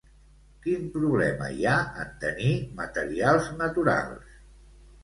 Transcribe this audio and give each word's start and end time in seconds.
Quin 0.63 0.87
problema 0.95 1.49
hi 1.57 1.67
ha 1.73 1.75
en 2.05 2.11
tenir 2.25 2.57
materials 2.81 3.55
naturals? 3.63 4.43